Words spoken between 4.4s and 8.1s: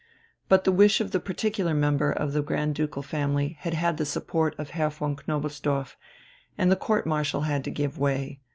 of Herr von Knobelsdorff, and the Court Marshal had to give